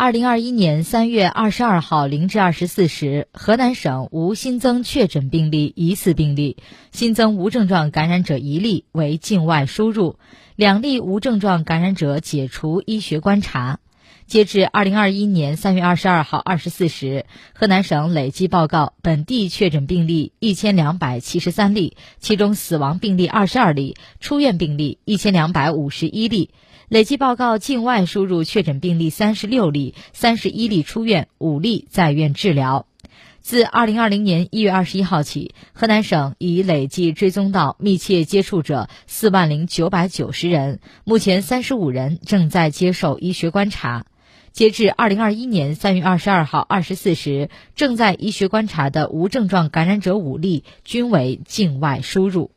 [0.00, 6.56] 二零二一年三月二十二号零至二十四时，河南省无新增确诊病例、疑似病例，
[6.92, 10.14] 新增无症状感染者一例为境外输入，
[10.54, 13.80] 两例无症状感染者解除医学观察。
[14.26, 17.24] 截至二零二一年三月二十二号二十四时，
[17.54, 26.50] 河南省累计报告本地确诊病例一千两百七十三例，其中死亡病例二十二例，出院病例一千两百五十一例。
[26.88, 32.87] 累计报告境外输入确诊病例三十六例，三十一例出院，五例在院治疗。
[33.40, 44.04] 自二零二零年一月二十一号起，河南省已累计追踪到密切接触者四万零九百九十人，目前三十五人正在接受医学观察。
[44.52, 52.50] 截至二零二一年三月二十二号二十四时，正在医学观察的无症状感染者五例，均为境外输入。